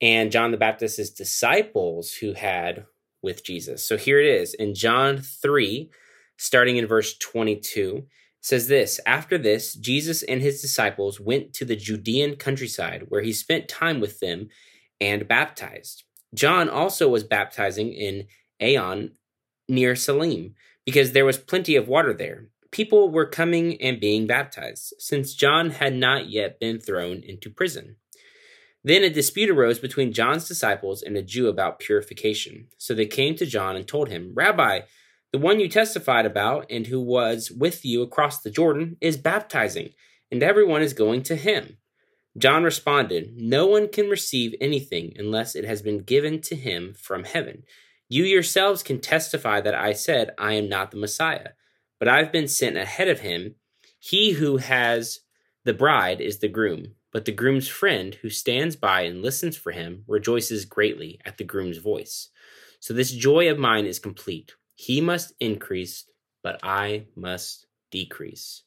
and 0.00 0.32
John 0.32 0.50
the 0.50 0.56
Baptist's 0.56 1.10
disciples 1.10 2.12
who 2.12 2.32
had 2.32 2.86
with 3.22 3.44
Jesus. 3.44 3.86
So 3.86 3.96
here 3.96 4.20
it 4.20 4.26
is 4.26 4.54
in 4.54 4.74
John 4.74 5.18
3, 5.18 5.90
starting 6.36 6.76
in 6.76 6.86
verse 6.86 7.16
22. 7.18 8.06
says 8.40 8.68
this 8.68 9.00
After 9.06 9.36
this, 9.36 9.74
Jesus 9.74 10.22
and 10.22 10.40
his 10.40 10.60
disciples 10.60 11.20
went 11.20 11.52
to 11.54 11.64
the 11.64 11.76
Judean 11.76 12.36
countryside, 12.36 13.06
where 13.08 13.22
he 13.22 13.32
spent 13.32 13.68
time 13.68 14.00
with 14.00 14.20
them 14.20 14.48
and 15.00 15.28
baptized. 15.28 16.04
John 16.34 16.68
also 16.68 17.08
was 17.08 17.24
baptizing 17.24 17.92
in 17.92 18.26
Aenon 18.60 19.12
near 19.68 19.96
Salim, 19.96 20.54
because 20.84 21.12
there 21.12 21.24
was 21.24 21.38
plenty 21.38 21.76
of 21.76 21.88
water 21.88 22.12
there. 22.12 22.48
People 22.70 23.10
were 23.10 23.26
coming 23.26 23.80
and 23.82 24.00
being 24.00 24.26
baptized, 24.26 24.94
since 24.98 25.34
John 25.34 25.70
had 25.70 25.94
not 25.94 26.28
yet 26.28 26.60
been 26.60 26.78
thrown 26.78 27.22
into 27.22 27.50
prison. 27.50 27.96
Then 28.82 29.04
a 29.04 29.10
dispute 29.10 29.50
arose 29.50 29.78
between 29.78 30.12
John's 30.12 30.48
disciples 30.48 31.02
and 31.02 31.16
a 31.16 31.22
Jew 31.22 31.48
about 31.48 31.80
purification. 31.80 32.68
So 32.78 32.94
they 32.94 33.06
came 33.06 33.34
to 33.36 33.46
John 33.46 33.76
and 33.76 33.86
told 33.86 34.08
him, 34.08 34.32
Rabbi, 34.34 34.80
the 35.32 35.38
one 35.38 35.60
you 35.60 35.68
testified 35.68 36.26
about 36.26 36.66
and 36.70 36.86
who 36.86 37.00
was 37.00 37.50
with 37.50 37.84
you 37.84 38.02
across 38.02 38.40
the 38.40 38.50
Jordan 38.50 38.96
is 39.00 39.16
baptizing, 39.16 39.90
and 40.30 40.42
everyone 40.42 40.82
is 40.82 40.92
going 40.92 41.22
to 41.24 41.36
him. 41.36 41.76
John 42.38 42.64
responded, 42.64 43.34
No 43.36 43.66
one 43.66 43.88
can 43.88 44.08
receive 44.08 44.54
anything 44.60 45.12
unless 45.16 45.54
it 45.54 45.64
has 45.64 45.82
been 45.82 45.98
given 45.98 46.40
to 46.42 46.56
him 46.56 46.94
from 46.98 47.24
heaven. 47.24 47.64
You 48.08 48.24
yourselves 48.24 48.82
can 48.82 49.00
testify 49.00 49.60
that 49.60 49.74
I 49.74 49.92
said, 49.92 50.34
I 50.38 50.54
am 50.54 50.68
not 50.68 50.90
the 50.90 50.96
Messiah, 50.96 51.50
but 51.98 52.08
I've 52.08 52.32
been 52.32 52.48
sent 52.48 52.76
ahead 52.76 53.08
of 53.08 53.20
him. 53.20 53.56
He 53.98 54.32
who 54.32 54.56
has 54.56 55.20
the 55.64 55.74
bride 55.74 56.20
is 56.20 56.38
the 56.38 56.48
groom. 56.48 56.94
But 57.12 57.24
the 57.24 57.32
groom's 57.32 57.68
friend, 57.68 58.14
who 58.22 58.30
stands 58.30 58.76
by 58.76 59.02
and 59.02 59.22
listens 59.22 59.56
for 59.56 59.72
him, 59.72 60.04
rejoices 60.06 60.64
greatly 60.64 61.20
at 61.24 61.38
the 61.38 61.44
groom's 61.44 61.78
voice. 61.78 62.28
So 62.78 62.94
this 62.94 63.10
joy 63.10 63.50
of 63.50 63.58
mine 63.58 63.86
is 63.86 63.98
complete. 63.98 64.54
He 64.76 65.00
must 65.00 65.34
increase, 65.40 66.06
but 66.42 66.60
I 66.62 67.06
must 67.16 67.66
decrease. 67.90 68.62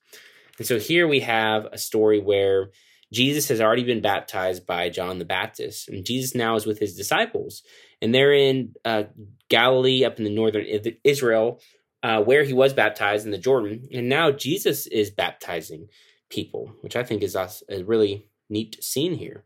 And 0.57 0.67
so 0.67 0.77
here 0.77 1.07
we 1.07 1.21
have 1.21 1.65
a 1.71 1.77
story 1.77 2.19
where 2.19 2.71
Jesus 3.11 3.47
has 3.49 3.61
already 3.61 3.83
been 3.83 4.01
baptized 4.01 4.65
by 4.65 4.89
John 4.89 5.19
the 5.19 5.25
Baptist, 5.25 5.87
and 5.87 6.05
Jesus 6.05 6.35
now 6.35 6.55
is 6.55 6.65
with 6.65 6.79
his 6.79 6.95
disciples, 6.95 7.61
and 8.01 8.13
they're 8.13 8.33
in 8.33 8.73
uh, 8.83 9.03
Galilee, 9.49 10.03
up 10.03 10.17
in 10.17 10.23
the 10.23 10.33
northern 10.33 10.65
Israel, 11.03 11.59
uh, 12.01 12.21
where 12.21 12.43
he 12.43 12.53
was 12.53 12.73
baptized 12.73 13.25
in 13.25 13.31
the 13.31 13.37
Jordan, 13.37 13.87
and 13.93 14.09
now 14.09 14.31
Jesus 14.31 14.87
is 14.87 15.11
baptizing 15.11 15.87
people, 16.29 16.73
which 16.81 16.95
I 16.95 17.03
think 17.03 17.21
is 17.21 17.35
a 17.35 17.83
really 17.83 18.27
neat 18.49 18.83
scene 18.83 19.15
here. 19.15 19.43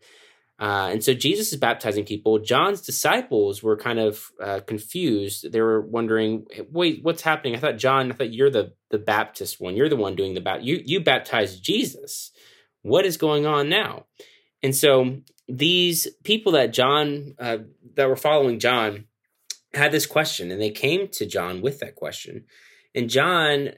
Uh, 0.59 0.90
and 0.92 1.03
so 1.03 1.14
Jesus 1.14 1.53
is 1.53 1.59
baptizing 1.59 2.03
people. 2.03 2.40
John's 2.40 2.81
disciples 2.81 3.62
were 3.62 3.78
kind 3.78 4.00
of 4.00 4.31
uh, 4.44 4.59
confused. 4.62 5.52
They 5.52 5.62
were 5.62 5.81
wondering, 5.81 6.48
"Wait, 6.72 7.04
what's 7.04 7.22
happening?" 7.22 7.56
I 7.56 7.59
thought 7.59 7.78
John. 7.78 8.12
I 8.12 8.16
thought 8.16 8.34
you're 8.34 8.50
the 8.50 8.73
the 8.89 8.98
Baptist 8.98 9.61
one. 9.61 9.76
You're 9.76 9.89
the 9.89 9.95
one 9.95 10.16
doing 10.16 10.33
the 10.33 10.42
bat. 10.42 10.64
You 10.64 10.82
you 10.83 10.99
baptized 10.99 11.64
Jesus. 11.64 12.32
What 12.82 13.05
is 13.05 13.17
going 13.17 13.45
on 13.45 13.70
now? 13.70 14.05
And 14.64 14.76
so 14.76 15.17
these 15.48 16.08
people 16.23 16.54
that 16.54 16.73
John 16.73 17.36
uh, 17.38 17.60
that 17.95 18.10
were 18.10 18.16
following 18.16 18.58
John 18.58 19.05
had 19.76 19.92
this 19.92 20.08
question, 20.08 20.50
and 20.50 20.60
they 20.60 20.71
came 20.71 21.08
to 21.10 21.27
John 21.27 21.61
with 21.61 21.80
that 21.80 21.95
question. 21.95 22.45
And 22.95 23.09
John 23.09 23.70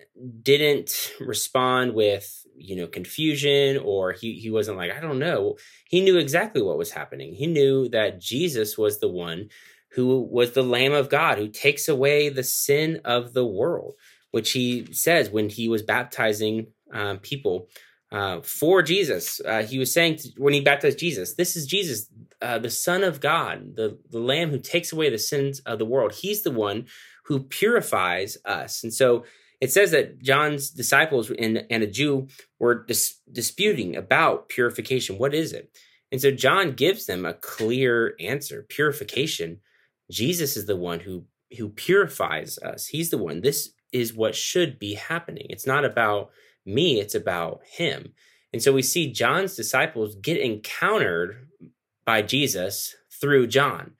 didn't 0.41 1.13
respond 1.19 1.93
with, 1.93 2.45
you 2.55 2.75
know, 2.75 2.87
confusion 2.87 3.77
or 3.77 4.13
he, 4.13 4.33
he 4.35 4.49
wasn't 4.49 4.77
like, 4.77 4.91
I 4.91 4.99
don't 4.99 5.19
know. 5.19 5.57
He 5.85 6.01
knew 6.01 6.17
exactly 6.17 6.61
what 6.61 6.77
was 6.77 6.91
happening. 6.91 7.33
He 7.33 7.47
knew 7.47 7.89
that 7.89 8.19
Jesus 8.19 8.77
was 8.77 8.99
the 8.99 9.09
one 9.09 9.49
who 9.93 10.21
was 10.21 10.51
the 10.51 10.63
Lamb 10.63 10.93
of 10.93 11.09
God 11.09 11.37
who 11.37 11.47
takes 11.47 11.87
away 11.87 12.29
the 12.29 12.43
sin 12.43 13.01
of 13.03 13.33
the 13.33 13.45
world, 13.45 13.95
which 14.31 14.51
he 14.51 14.87
says 14.93 15.29
when 15.29 15.49
he 15.49 15.67
was 15.67 15.81
baptizing 15.81 16.67
um, 16.93 17.17
people 17.17 17.67
uh, 18.11 18.41
for 18.41 18.81
Jesus. 18.81 19.41
Uh, 19.41 19.63
he 19.63 19.77
was 19.77 19.93
saying 19.93 20.17
to, 20.17 20.29
when 20.37 20.53
he 20.53 20.61
baptized 20.61 20.99
Jesus, 20.99 21.35
This 21.35 21.55
is 21.55 21.65
Jesus, 21.65 22.07
uh, 22.41 22.59
the 22.59 22.69
Son 22.69 23.03
of 23.03 23.19
God, 23.19 23.75
the, 23.75 23.97
the 24.09 24.19
Lamb 24.19 24.49
who 24.49 24.59
takes 24.59 24.91
away 24.91 25.09
the 25.09 25.17
sins 25.17 25.59
of 25.61 25.79
the 25.79 25.85
world. 25.85 26.13
He's 26.13 26.43
the 26.43 26.51
one 26.51 26.85
who 27.29 27.39
purifies 27.39 28.37
us. 28.43 28.83
And 28.83 28.91
so 28.91 29.23
it 29.61 29.71
says 29.71 29.91
that 29.91 30.19
John's 30.19 30.71
disciples 30.71 31.29
and, 31.29 31.63
and 31.69 31.83
a 31.83 31.87
Jew 31.87 32.27
were 32.57 32.83
dis- 32.85 33.19
disputing 33.31 33.95
about 33.95 34.49
purification. 34.49 35.19
What 35.19 35.35
is 35.35 35.53
it? 35.53 35.77
And 36.11 36.19
so 36.19 36.31
John 36.31 36.73
gives 36.73 37.05
them 37.05 37.25
a 37.25 37.35
clear 37.35 38.15
answer 38.19 38.65
purification. 38.67 39.59
Jesus 40.09 40.57
is 40.57 40.65
the 40.65 40.75
one 40.75 41.01
who, 41.01 41.25
who 41.55 41.69
purifies 41.69 42.57
us. 42.57 42.87
He's 42.87 43.11
the 43.11 43.19
one. 43.19 43.41
This 43.41 43.73
is 43.91 44.11
what 44.13 44.33
should 44.33 44.79
be 44.79 44.95
happening. 44.95 45.45
It's 45.49 45.67
not 45.67 45.85
about 45.85 46.31
me, 46.65 46.99
it's 46.99 47.15
about 47.15 47.61
him. 47.63 48.13
And 48.51 48.63
so 48.63 48.73
we 48.73 48.81
see 48.81 49.11
John's 49.11 49.55
disciples 49.55 50.15
get 50.15 50.37
encountered 50.37 51.47
by 52.05 52.23
Jesus 52.23 52.95
through 53.21 53.47
John. 53.47 53.91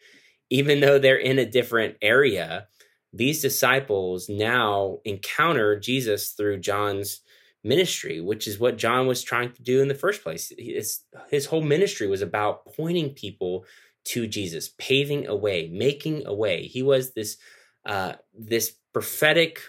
Even 0.50 0.80
though 0.80 0.98
they're 0.98 1.16
in 1.16 1.38
a 1.38 1.46
different 1.46 1.96
area, 2.02 2.68
these 3.12 3.42
disciples 3.42 4.30
now 4.30 5.00
encounter 5.06 5.80
Jesus 5.80 6.32
through 6.32 6.60
John's 6.60 7.22
ministry, 7.64 8.22
which 8.22 8.48
is 8.48 8.60
what 8.60 8.78
John 8.78 9.08
was 9.08 9.24
trying 9.24 9.52
to 9.54 9.62
do 9.62 9.82
in 9.82 9.88
the 9.88 9.96
first 9.96 10.24
place. 10.24 10.52
His, 10.58 11.02
his 11.30 11.48
whole 11.48 11.62
ministry 11.62 12.08
was 12.08 12.22
about 12.22 12.66
pointing 12.66 13.10
people 13.10 13.66
to 14.06 14.28
Jesus, 14.28 14.70
paving 14.78 15.28
a 15.28 15.36
way, 15.36 15.70
making 15.72 16.26
a 16.26 16.34
way. 16.34 16.64
He 16.64 16.82
was 16.82 17.14
this 17.14 17.38
uh, 17.86 18.14
this 18.38 18.76
prophetic 18.94 19.62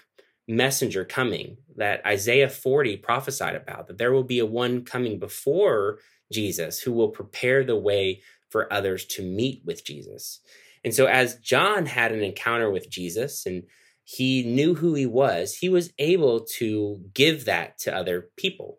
messenger 0.49 1.05
coming 1.05 1.57
that 1.77 2.05
Isaiah 2.05 2.49
40 2.49 2.97
prophesied 2.99 3.55
about, 3.55 3.87
that 3.87 3.99
there 3.99 4.13
will 4.13 4.25
be 4.25 4.41
a 4.41 4.47
one 4.47 4.85
coming 4.85 5.19
before 5.19 5.99
Jesus 6.33 6.81
who 6.81 6.93
will 6.93 7.09
prepare 7.09 7.65
the 7.65 7.79
way 7.79 8.21
for 8.49 8.73
others 8.73 9.05
to 9.07 9.23
meet 9.23 9.63
with 9.65 9.85
Jesus. 9.85 10.41
And 10.85 10.95
so, 10.95 11.07
as 11.07 11.37
John 11.37 11.87
had 11.87 12.13
an 12.13 12.23
encounter 12.23 12.71
with 12.71 12.91
Jesus 12.91 13.45
and 13.47 13.65
he 14.05 14.43
knew 14.43 14.75
who 14.75 14.95
he 14.95 15.07
was, 15.07 15.55
he 15.55 15.69
was 15.69 15.93
able 15.99 16.41
to 16.59 17.01
give 17.15 17.45
that 17.45 17.79
to 17.81 17.95
other 17.95 18.31
people. 18.37 18.79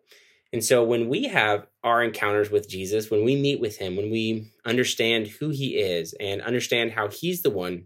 And 0.52 0.62
so, 0.64 0.84
when 0.84 1.08
we 1.08 1.28
have 1.28 1.66
our 1.82 2.02
encounters 2.02 2.50
with 2.50 2.68
Jesus, 2.68 3.10
when 3.10 3.24
we 3.24 3.36
meet 3.36 3.60
with 3.60 3.78
him, 3.78 3.96
when 3.96 4.10
we 4.10 4.52
understand 4.66 5.28
who 5.28 5.50
he 5.50 5.76
is 5.76 6.14
and 6.20 6.42
understand 6.42 6.92
how 6.92 7.08
he's 7.08 7.42
the 7.42 7.50
one 7.50 7.84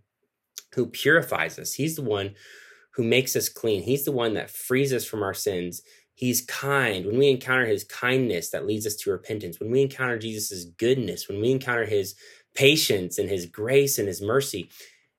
who 0.75 0.87
purifies 0.87 1.59
us, 1.59 1.75
he's 1.75 1.97
the 1.97 2.03
one 2.03 2.35
who 2.95 3.05
makes 3.05 3.37
us 3.37 3.49
clean, 3.49 3.83
he's 3.83 4.05
the 4.05 4.13
one 4.13 4.35
that 4.35 4.51
frees 4.51 4.93
us 4.93 5.05
from 5.05 5.23
our 5.23 5.35
sins. 5.35 5.83
He's 6.15 6.41
kind. 6.47 7.05
When 7.05 7.19
we 7.19 7.29
encounter 7.29 7.67
his 7.67 7.85
kindness 7.85 8.49
that 8.49 8.67
leads 8.67 8.87
us 8.87 8.97
to 8.97 9.11
repentance, 9.11 9.61
when 9.61 9.71
we 9.71 9.83
encounter 9.83 10.19
Jesus' 10.19 10.65
goodness, 10.65 11.29
when 11.29 11.43
we 11.43 11.51
encounter 11.51 11.85
his 11.85 12.15
patience 12.57 13.19
and 13.19 13.29
his 13.29 13.47
grace 13.47 13.99
and 13.99 14.09
his 14.09 14.21
mercy 14.21 14.69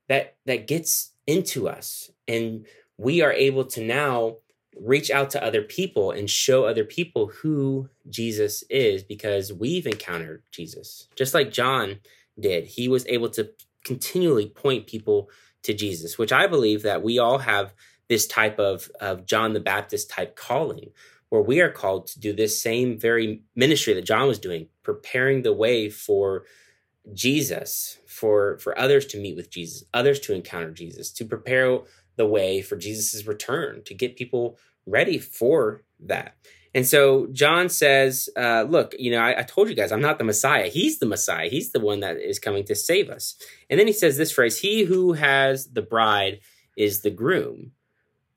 that 0.10 0.36
that 0.46 0.68
gets 0.68 1.12
into 1.26 1.70
us 1.70 2.12
and 2.28 2.66
we 2.98 3.22
are 3.22 3.32
able 3.32 3.64
to 3.64 3.82
now 3.82 4.38
reach 4.80 5.10
out 5.10 5.30
to 5.32 5.44
other 5.44 5.62
people 5.62 6.12
and 6.12 6.30
show 6.30 6.66
other 6.66 6.84
people 6.84 7.28
who 7.28 7.90
Jesus 8.10 8.64
is 8.70 9.04
because 9.04 9.54
we've 9.54 9.88
encountered 9.88 10.44
Jesus. 10.52 11.08
Just 11.16 11.34
like 11.34 11.52
John 11.52 12.00
did. 12.40 12.66
He 12.66 12.88
was 12.88 13.06
able 13.08 13.30
to 13.32 13.50
continually 13.84 14.48
point 14.48 14.88
people 14.88 15.30
to 15.64 15.74
Jesus, 15.74 16.18
which 16.18 16.32
I 16.32 16.48
believe 16.48 16.84
that 16.84 17.02
we 17.02 17.18
all 17.18 17.40
have 17.40 17.74
this 18.08 18.28
type 18.28 18.60
of, 18.60 18.90
of 19.00 19.26
John 19.26 19.54
the 19.54 19.60
Baptist 19.60 20.10
type 20.10 20.36
calling, 20.36 20.92
where 21.30 21.42
we 21.42 21.60
are 21.60 21.72
called 21.72 22.08
to 22.08 22.20
do 22.20 22.34
this 22.34 22.62
same 22.62 23.00
very 23.00 23.42
ministry 23.56 23.94
that 23.94 24.06
John 24.06 24.28
was 24.28 24.40
doing, 24.40 24.68
preparing 24.84 25.42
the 25.42 25.54
way 25.54 25.90
for 25.90 26.44
Jesus 27.14 28.00
for 28.06 28.58
for 28.60 28.78
others 28.78 29.06
to 29.08 29.20
meet 29.20 29.36
with 29.36 29.50
Jesus, 29.50 29.84
others 29.94 30.20
to 30.22 30.34
encounter 30.34 30.72
Jesus, 30.72 31.12
to 31.14 31.26
prepare 31.26 31.80
the 32.16 32.26
way 32.26 32.62
for 32.62 32.76
Jesus's 32.76 33.28
return, 33.28 33.84
to 33.86 33.94
get 33.94 34.18
people 34.18 34.58
ready 34.86 35.18
for 35.18 35.84
that. 36.00 36.36
And 36.74 36.86
so 36.86 37.28
John 37.32 37.70
says, 37.70 38.30
uh, 38.38 38.66
"Look, 38.68 38.94
you 39.00 39.12
know, 39.12 39.20
I, 39.20 39.40
I 39.40 39.44
told 39.44 39.70
you 39.70 39.76
guys, 39.76 39.92
I'm 39.92 40.02
not 40.02 40.18
the 40.18 40.24
Messiah. 40.24 40.68
He's 40.68 41.00
the 41.00 41.06
Messiah. 41.06 41.50
He's 41.50 41.72
the 41.72 41.80
one 41.80 42.02
that 42.02 42.18
is 42.18 42.40
coming 42.40 42.66
to 42.66 42.76
save 42.76 43.10
us." 43.10 43.36
And 43.70 43.80
then 43.80 43.88
he 43.88 43.94
says 43.94 44.18
this 44.18 44.32
phrase: 44.32 44.60
"He 44.60 44.84
who 44.84 45.14
has 45.14 45.68
the 45.68 45.82
bride 45.82 46.40
is 46.76 47.02
the 47.02 47.10
groom. 47.10 47.72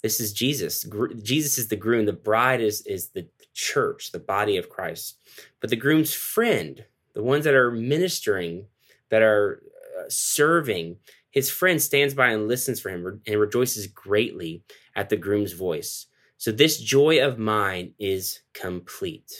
This 0.02 0.18
is 0.20 0.32
Jesus. 0.32 0.86
Jesus 1.22 1.58
is 1.58 1.68
the 1.68 1.76
groom. 1.76 2.06
The 2.06 2.12
bride 2.12 2.62
is, 2.62 2.80
is 2.86 3.10
the 3.10 3.28
church, 3.52 4.12
the 4.12 4.18
body 4.18 4.56
of 4.56 4.70
Christ. 4.70 5.18
But 5.60 5.68
the 5.68 5.76
groom's 5.76 6.14
friend, 6.14 6.84
the 7.20 7.26
ones 7.26 7.44
that 7.44 7.52
are 7.52 7.70
ministering, 7.70 8.64
that 9.10 9.20
are 9.20 9.62
uh, 9.98 10.04
serving, 10.08 10.96
his 11.30 11.50
friend 11.50 11.82
stands 11.82 12.14
by 12.14 12.28
and 12.28 12.48
listens 12.48 12.80
for 12.80 12.88
him 12.88 13.20
and 13.26 13.38
rejoices 13.38 13.86
greatly 13.86 14.64
at 14.96 15.10
the 15.10 15.18
groom's 15.18 15.52
voice. 15.52 16.06
So 16.38 16.50
this 16.50 16.80
joy 16.80 17.22
of 17.22 17.38
mine 17.38 17.92
is 17.98 18.40
complete. 18.54 19.30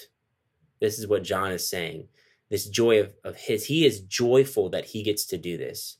This 0.78 0.98
is 0.98 1.06
what 1.06 1.24
John 1.24 1.52
is 1.52 1.70
saying. 1.70 2.08
This 2.50 2.68
joy 2.68 3.00
of, 3.00 3.14
of 3.24 3.36
his. 3.36 3.64
He 3.64 3.86
is 3.86 4.00
joyful 4.00 4.68
that 4.68 4.84
he 4.84 5.02
gets 5.02 5.24
to 5.28 5.38
do 5.38 5.56
this. 5.56 5.96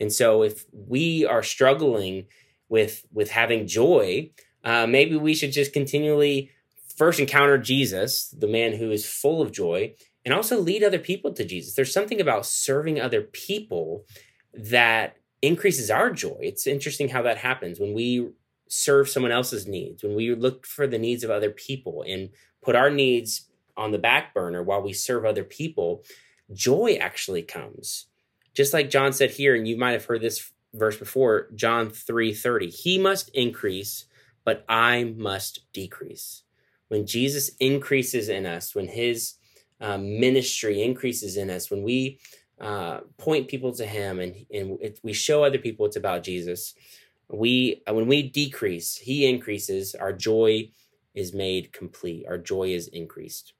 And 0.00 0.12
so 0.12 0.42
if 0.42 0.64
we 0.72 1.24
are 1.24 1.44
struggling 1.44 2.26
with 2.68 3.06
with 3.12 3.30
having 3.30 3.68
joy, 3.68 4.32
uh, 4.64 4.88
maybe 4.88 5.14
we 5.14 5.34
should 5.34 5.52
just 5.52 5.72
continually 5.72 6.50
first 6.96 7.20
encounter 7.20 7.58
Jesus, 7.58 8.34
the 8.36 8.48
man 8.48 8.72
who 8.72 8.90
is 8.90 9.06
full 9.06 9.40
of 9.40 9.52
joy, 9.52 9.94
and 10.24 10.32
also 10.32 10.58
lead 10.58 10.82
other 10.82 10.98
people 10.98 11.32
to 11.32 11.44
Jesus. 11.44 11.74
There's 11.74 11.92
something 11.92 12.20
about 12.20 12.46
serving 12.46 13.00
other 13.00 13.22
people 13.22 14.04
that 14.54 15.16
increases 15.40 15.90
our 15.90 16.10
joy. 16.10 16.38
It's 16.40 16.66
interesting 16.66 17.08
how 17.08 17.22
that 17.22 17.38
happens 17.38 17.80
when 17.80 17.92
we 17.92 18.30
serve 18.68 19.08
someone 19.08 19.32
else's 19.32 19.66
needs, 19.66 20.02
when 20.02 20.14
we 20.14 20.34
look 20.34 20.66
for 20.66 20.86
the 20.86 20.98
needs 20.98 21.24
of 21.24 21.30
other 21.30 21.50
people 21.50 22.04
and 22.06 22.30
put 22.62 22.76
our 22.76 22.90
needs 22.90 23.50
on 23.76 23.90
the 23.90 23.98
back 23.98 24.32
burner 24.32 24.62
while 24.62 24.80
we 24.80 24.92
serve 24.92 25.24
other 25.24 25.44
people, 25.44 26.04
joy 26.52 26.96
actually 27.00 27.42
comes. 27.42 28.06
Just 28.54 28.72
like 28.72 28.90
John 28.90 29.12
said 29.12 29.30
here, 29.30 29.54
and 29.54 29.66
you 29.66 29.76
might 29.76 29.92
have 29.92 30.04
heard 30.04 30.20
this 30.20 30.52
verse 30.74 30.96
before, 30.96 31.48
John 31.54 31.90
3:30. 31.90 32.70
He 32.70 32.98
must 32.98 33.28
increase, 33.30 34.06
but 34.44 34.64
I 34.68 35.04
must 35.04 35.70
decrease. 35.72 36.42
When 36.88 37.06
Jesus 37.06 37.50
increases 37.58 38.28
in 38.28 38.46
us, 38.46 38.74
when 38.74 38.88
his 38.88 39.34
uh, 39.82 39.98
ministry 39.98 40.82
increases 40.82 41.36
in 41.36 41.50
us, 41.50 41.70
when 41.70 41.82
we 41.82 42.18
uh, 42.60 43.00
point 43.18 43.48
people 43.48 43.72
to 43.72 43.84
him 43.84 44.20
and, 44.20 44.46
and 44.52 44.78
it, 44.80 45.00
we 45.02 45.12
show 45.12 45.42
other 45.42 45.58
people 45.58 45.84
it's 45.84 45.96
about 45.96 46.22
Jesus, 46.22 46.74
we 47.28 47.82
when 47.90 48.06
we 48.06 48.22
decrease, 48.22 48.96
he 48.96 49.26
increases, 49.26 49.94
our 49.94 50.12
joy 50.12 50.70
is 51.14 51.34
made 51.34 51.72
complete, 51.72 52.24
our 52.28 52.38
joy 52.38 52.68
is 52.68 52.88
increased. 52.88 53.54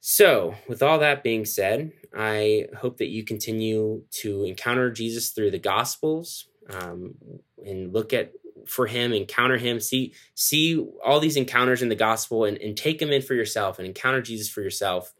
So, 0.00 0.54
with 0.68 0.82
all 0.82 0.98
that 1.00 1.24
being 1.24 1.44
said, 1.44 1.90
I 2.16 2.66
hope 2.76 2.98
that 2.98 3.08
you 3.08 3.24
continue 3.24 4.02
to 4.22 4.44
encounter 4.44 4.90
Jesus 4.90 5.30
through 5.30 5.50
the 5.50 5.58
Gospels 5.58 6.48
um, 6.70 7.14
and 7.64 7.92
look 7.92 8.12
at 8.12 8.32
for 8.66 8.86
Him, 8.86 9.12
encounter 9.12 9.58
Him, 9.58 9.80
see 9.80 10.14
see 10.34 10.84
all 11.04 11.20
these 11.20 11.36
encounters 11.36 11.82
in 11.82 11.88
the 11.88 11.94
Gospel, 11.94 12.44
and, 12.44 12.58
and 12.58 12.76
take 12.76 12.98
them 12.98 13.10
in 13.10 13.22
for 13.22 13.34
yourself 13.34 13.78
and 13.78 13.86
encounter 13.86 14.22
Jesus 14.22 14.48
for 14.48 14.60
yourself. 14.60 15.12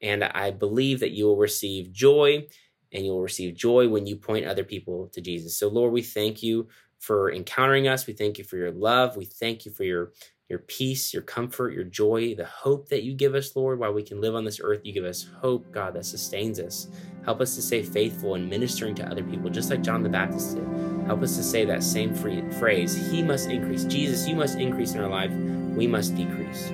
And 0.00 0.24
I 0.24 0.50
believe 0.50 1.00
that 1.00 1.12
you 1.12 1.26
will 1.26 1.36
receive 1.36 1.92
joy, 1.92 2.46
and 2.92 3.04
you 3.04 3.12
will 3.12 3.22
receive 3.22 3.54
joy 3.54 3.88
when 3.88 4.06
you 4.06 4.16
point 4.16 4.46
other 4.46 4.64
people 4.64 5.08
to 5.12 5.20
Jesus. 5.20 5.56
So, 5.56 5.68
Lord, 5.68 5.92
we 5.92 6.02
thank 6.02 6.42
you 6.42 6.68
for 6.98 7.32
encountering 7.32 7.88
us. 7.88 8.06
We 8.06 8.12
thank 8.12 8.38
you 8.38 8.44
for 8.44 8.56
your 8.56 8.70
love. 8.70 9.16
We 9.16 9.24
thank 9.24 9.66
you 9.66 9.72
for 9.72 9.84
your 9.84 10.12
your 10.48 10.58
peace, 10.58 11.14
your 11.14 11.22
comfort, 11.22 11.72
your 11.72 11.84
joy, 11.84 12.34
the 12.34 12.44
hope 12.44 12.90
that 12.90 13.04
you 13.04 13.14
give 13.14 13.34
us, 13.34 13.56
Lord, 13.56 13.78
while 13.78 13.94
we 13.94 14.02
can 14.02 14.20
live 14.20 14.34
on 14.34 14.44
this 14.44 14.60
earth. 14.62 14.82
You 14.84 14.92
give 14.92 15.04
us 15.04 15.26
hope, 15.40 15.72
God, 15.72 15.94
that 15.94 16.04
sustains 16.04 16.60
us. 16.60 16.88
Help 17.24 17.40
us 17.40 17.54
to 17.54 17.62
stay 17.62 17.82
faithful 17.82 18.34
in 18.34 18.50
ministering 18.50 18.94
to 18.96 19.10
other 19.10 19.24
people, 19.24 19.48
just 19.48 19.70
like 19.70 19.82
John 19.82 20.02
the 20.02 20.10
Baptist 20.10 20.56
did. 20.56 20.91
Help 21.06 21.22
us 21.22 21.36
to 21.36 21.42
say 21.42 21.64
that 21.64 21.82
same 21.82 22.14
phrase 22.14 23.10
He 23.10 23.22
must 23.22 23.50
increase. 23.50 23.84
Jesus, 23.84 24.28
you 24.28 24.34
must 24.34 24.58
increase 24.58 24.94
in 24.94 25.00
our 25.00 25.08
life. 25.08 25.30
We 25.30 25.86
must 25.86 26.14
decrease. 26.16 26.70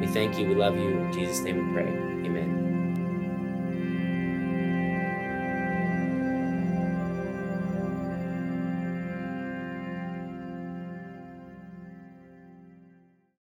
We 0.00 0.06
thank 0.08 0.38
you. 0.38 0.46
We 0.46 0.54
love 0.54 0.76
you. 0.76 0.98
In 1.00 1.12
Jesus' 1.12 1.40
name 1.40 1.68
we 1.68 1.72
pray. 1.74 2.21